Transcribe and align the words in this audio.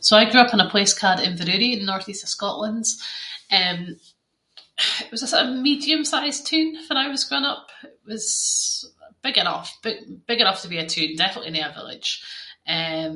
So, 0.00 0.16
I 0.16 0.30
grew 0.30 0.40
up 0.40 0.54
in 0.54 0.60
a 0.66 0.70
place 0.74 0.94
ca’d 1.00 1.18
Inverurie 1.26 1.72
in 1.72 1.80
the 1.80 1.86
North-East 1.90 2.22
of 2.24 2.28
Scotland. 2.36 2.86
Eh, 3.58 3.78
it 5.02 5.10
was 5.10 5.20
sort 5.28 5.34
of 5.42 5.48
a 5.48 5.52
medium 5.66 6.02
sized 6.12 6.42
toon 6.48 6.68
fann 6.86 6.98
I 7.04 7.08
was 7.14 7.24
growing 7.28 7.44
up. 7.54 7.66
It 7.94 7.98
was 8.12 8.26
big 9.26 9.36
enough- 9.42 9.76
big 10.28 10.40
enough 10.44 10.60
to 10.62 10.68
be 10.72 10.78
a 10.78 10.86
toon, 10.94 11.12
definitely 11.24 11.50
no 11.54 11.68
a 11.68 11.72
village. 11.80 12.10
Eh 12.74 13.10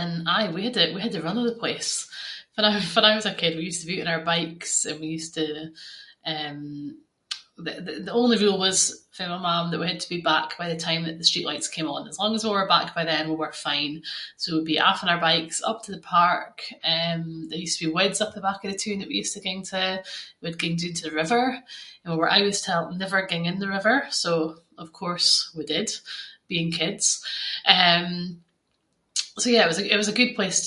and 0.00 0.12
aye, 0.34 0.50
we 0.54 0.64
had 0.66 0.74
the- 0.76 0.92
we 0.94 1.00
had 1.04 1.10
the 1.14 1.22
run 1.26 1.38
of 1.40 1.46
the 1.48 1.58
place. 1.64 1.90
Fa- 2.54 2.80
fann 2.92 3.04
I 3.08 3.16
was 3.18 3.26
a 3.30 3.34
kid 3.40 3.52
we 3.56 3.64
used 3.70 3.80
to 3.82 3.86
be 3.90 3.96
out 4.00 4.06
on 4.06 4.12
our 4.14 4.24
bikes, 4.30 4.72
and 4.86 4.96
we 5.02 5.08
used 5.18 5.34
to 5.38 5.46
eh- 6.26 6.54
the 7.56 8.10
only 8.20 8.38
rule 8.42 8.56
was 8.66 8.78
fae 9.16 9.26
my 9.32 9.36
mam 9.44 9.62
was 9.66 9.70
that 9.70 9.80
we 9.82 9.86
had 9.92 10.00
to 10.04 10.08
be 10.16 10.22
back 10.32 10.48
by 10.60 10.66
the 10.68 10.80
time 10.86 11.02
that 11.04 11.18
the 11.18 11.24
streetlights 11.30 11.70
came 11.76 11.86
on, 11.94 12.08
as 12.10 12.18
long 12.20 12.32
as 12.34 12.42
we 12.44 12.48
were 12.54 12.66
back 12.74 12.88
by 12.96 13.04
then 13.10 13.24
we 13.30 13.34
were 13.42 13.52
fine. 13.68 13.96
So, 14.42 14.48
we’d 14.56 14.64
be 14.72 14.80
off 14.88 15.02
on 15.02 15.10
our 15.12 15.20
bikes, 15.28 15.62
up 15.70 15.78
to 15.84 15.92
the 15.94 15.98
park, 16.18 16.54
eh 16.92 17.16
there 17.48 17.58
used 17.64 17.76
to 17.78 17.84
be 17.86 18.08
[inc] 18.08 18.20
up 18.24 18.32
the 18.34 18.40
back 18.46 18.60
of 18.64 18.70
the 18.72 18.78
toon 18.82 18.98
that 19.00 19.08
we 19.10 19.16
used 19.22 19.34
to 19.34 19.40
ging 19.44 19.62
to, 19.70 19.84
we’d 20.42 20.58
ging 20.60 20.76
doon 20.78 20.94
to 20.96 21.02
the 21.06 21.18
river. 21.22 21.44
And 22.02 22.10
we 22.14 22.18
were 22.20 22.30
always 22.36 22.60
telt, 22.66 22.96
“never 23.02 23.26
ging 23.30 23.44
in 23.50 23.58
the 23.60 23.68
river”, 23.76 23.96
so 24.22 24.30
of 24.82 24.88
course, 25.00 25.28
we 25.58 25.64
did, 25.74 25.88
being 26.52 26.70
kids. 26.80 27.04
Eh, 27.74 28.08
so 29.40 29.46
yeah, 29.52 29.64
it 29.64 29.68
was- 29.72 29.78
it 29.78 29.96
was 30.02 30.08
a 30.10 30.18
good 30.20 30.32
place 30.38 30.58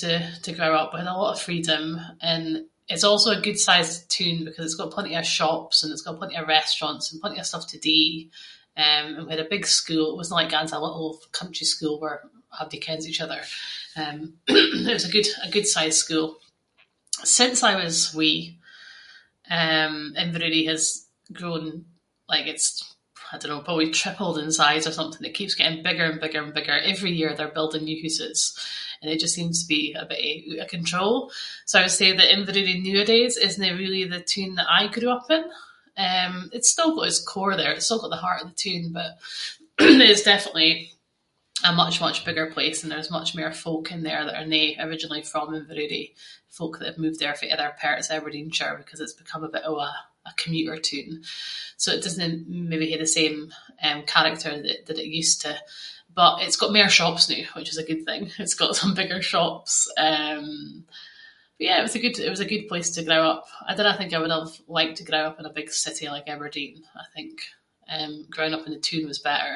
to 0.44 0.50
grow 0.58 0.72
up 0.82 0.92
and 0.98 1.08
a 1.08 1.12
lot 1.22 1.32
of 1.34 1.42
freedom 1.46 1.84
and 2.32 2.46
it’s 2.92 3.02
also 3.10 3.30
a 3.32 3.40
good-sized 3.46 3.96
toon 4.14 4.38
‘cause 4.52 4.66
it’s 4.66 4.74
got 4.80 4.92
plenty 4.96 5.14
of 5.18 5.26
shops, 5.38 5.76
and 5.82 5.90
it’s 5.90 6.02
got 6.06 6.18
plenty 6.18 6.36
of 6.38 6.46
restaurants, 6.58 7.04
and 7.10 7.20
plenty 7.22 7.38
of 7.40 7.46
stuff 7.50 7.66
to 7.68 7.78
do, 7.90 8.00
eh 8.76 8.82
and 8.96 9.08
we 9.24 9.32
had 9.34 9.40
a 9.40 9.48
big 9.56 9.64
school, 9.80 10.06
it 10.12 10.16
wasn’t 10.18 10.32
like 10.40 10.52
a 10.56 10.60
[inc] 10.62 10.72
little 10.86 11.12
country 11.40 11.64
school 11.74 11.94
where 11.98 12.20
abody 12.60 12.78
kens 12.84 13.04
each 13.10 13.22
other. 13.24 13.40
Eh 14.00 14.16
there’s 14.84 15.06
a 15.06 15.10
good- 15.16 15.34
a 15.42 15.48
good-sized 15.54 15.96
school. 16.04 16.28
Since 17.40 17.58
I 17.70 17.74
was 17.82 17.96
wee, 18.18 18.42
eh, 19.56 19.88
Inverurie 20.22 20.68
has 20.72 20.82
grown, 21.38 21.64
like 22.32 22.46
it’s 22.54 22.68
I 23.32 23.36
don’t 23.38 23.48
know, 23.52 23.62
probably 23.68 23.92
tripled 24.00 24.36
in 24.42 24.52
size 24.60 24.84
or 24.88 24.92
something. 24.96 25.24
It 25.24 25.34
keeps 25.38 25.54
getting 25.58 25.82
bigger 25.86 26.04
and 26.08 26.20
bigger 26.22 26.42
and 26.44 26.52
bigger. 26.58 26.78
Every 26.92 27.12
year, 27.18 27.30
they’re 27.34 27.54
building 27.58 27.84
new 27.84 28.00
hooses, 28.02 28.40
and 29.02 29.08
it 29.10 29.18
just 29.24 29.34
seems 29.38 29.56
to 29.60 29.68
be 29.76 29.82
a 30.02 30.06
bittie 30.10 30.42
oot 30.50 30.60
of 30.64 30.68
control. 30.76 31.14
So, 31.68 31.74
I 31.78 31.82
would 31.84 31.90
say 32.00 32.10
that 32.12 32.30
Inverurie 32.34 32.80
nooadays 32.86 33.34
isnae 33.46 33.76
really 33.82 34.02
the 34.04 34.20
toon 34.32 34.52
that 34.56 34.70
I 34.80 34.86
grew 34.96 35.10
up 35.16 35.28
in. 35.36 35.44
Eh, 36.04 36.34
it’s 36.56 36.70
still 36.74 36.92
got 36.94 37.08
its 37.10 37.18
core 37.30 37.56
there, 37.56 37.72
it’s 37.74 37.86
still 37.88 37.98
got 38.02 38.10
the 38.14 38.24
heart 38.24 38.42
of 38.42 38.48
the 38.50 38.54
toon, 38.62 38.84
but 38.98 39.10
it’s 40.12 40.22
definitely 40.32 40.72
a 41.64 41.72
much 41.82 41.96
much 42.06 42.18
bigger 42.26 42.52
place, 42.56 42.78
and 42.84 42.90
there’s 42.92 43.10
much 43.18 43.34
mair 43.38 43.52
folk 43.64 43.86
in 43.94 44.02
there 44.06 44.22
that 44.24 44.36
are 44.38 44.46
no 44.54 44.62
originally 44.84 45.22
from 45.26 45.46
Inverurie, 45.48 46.08
folk 46.58 46.72
that 46.78 46.86
have 46.90 46.98
moved 47.04 47.18
there 47.20 47.34
fae 47.38 47.48
other 47.54 47.74
parts 47.82 48.06
of 48.10 48.16
Aberdeenshire, 48.16 48.78
because 48.80 49.00
it’s 49.00 49.12
become 49.22 49.42
a 49.42 49.48
bit 49.56 49.62
of 49.70 49.76
a- 49.76 49.80
a 49.80 49.80
bit 49.80 49.96
of 49.96 50.00
a 50.26 50.42
commuter 50.42 50.78
toon. 50.88 51.12
So 51.82 51.88
it 51.92 52.02
doesnae 52.04 52.32
maybe 52.70 52.90
have 52.92 53.00
the 53.00 53.06
same, 53.20 53.36
eh, 53.86 54.00
character 54.14 54.50
that 54.88 54.98
it 55.04 55.14
used 55.20 55.38
to, 55.44 55.52
but 56.20 56.34
it’s 56.42 56.56
got 56.60 56.72
mair 56.76 56.88
shops 56.98 57.28
noo, 57.30 57.44
which 57.56 57.68
is 57.72 57.76
a 57.80 57.84
good 57.90 58.02
thing, 58.08 58.22
it’s 58.42 58.54
got 58.62 58.74
some 58.80 58.94
bigger 59.00 59.20
shops, 59.32 59.72
eh. 59.98 60.36
But 61.56 61.64
yeah, 61.68 61.78
it 61.80 61.82
was 61.86 61.94
a 61.94 61.98
good- 62.04 62.18
it 62.26 62.30
was 62.34 62.40
a 62.40 62.46
good 62.52 62.66
place 62.70 62.90
to 62.92 63.04
grow 63.08 63.22
up, 63.32 63.44
I 63.68 63.72
dinna 63.74 63.94
think 63.98 64.12
I 64.14 64.18
would’ve 64.22 64.56
liked 64.78 64.96
to 64.98 65.04
grow 65.08 65.24
up 65.26 65.38
in 65.40 65.44
a 65.50 65.58
big 65.58 65.68
city 65.84 66.06
like 66.10 66.26
Aberdeen. 66.34 66.78
I 66.96 67.04
think, 67.14 67.34
eh 67.94 68.08
growing 68.34 68.54
up 68.56 68.66
in 68.66 68.72
the 68.74 68.86
toon 68.88 69.06
was 69.10 69.18
better, 69.30 69.54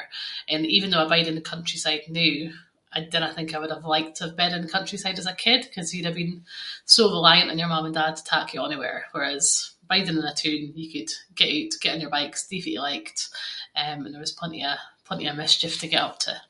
and 0.53 0.62
even 0.77 0.89
though 0.91 1.03
I 1.05 1.09
bide 1.12 1.29
in 1.31 1.34
the 1.41 1.51
countryside 1.55 2.03
noo, 2.17 2.37
I 2.93 2.98
dinna 3.12 3.31
trhink 3.33 3.55
I 3.55 3.59
would’ve 3.79 3.89
liked 3.89 4.17
to 4.17 4.25
have 4.25 4.34
bed 4.37 4.53
in 4.53 4.62
the 4.62 4.69
countryside 4.77 5.19
as 5.21 5.27
a 5.27 5.33
kid, 5.34 5.69
‘cause 5.75 5.95
you’d 5.95 6.07
have 6.07 6.17
been 6.17 6.45
so 6.84 7.09
reliant 7.11 7.48
on 7.48 7.59
your 7.59 7.69
mum 7.69 7.84
and 7.84 7.95
dad 7.95 8.17
to 8.17 8.25
tak 8.25 8.53
you 8.53 8.61
onywhere, 8.61 9.07
whereas 9.12 9.71
biding 9.89 10.19
in 10.19 10.25
a 10.25 10.34
toon, 10.34 10.73
you 10.75 10.91
could 10.91 11.15
get 11.37 11.53
oot, 11.53 11.75
get 11.81 11.95
on 11.95 12.01
your 12.01 12.11
bike, 12.11 12.37
do 12.50 12.56
what 12.56 12.66
you 12.66 12.81
liked, 12.81 13.28
eh 13.77 13.93
and 13.94 14.12
there 14.12 14.21
was 14.27 14.33
plenty 14.33 14.65
of- 14.65 14.78
plenty 15.05 15.28
of 15.28 15.37
mischief 15.37 15.78
to 15.78 15.87
get 15.87 16.03
up 16.03 16.19
to. 16.19 16.43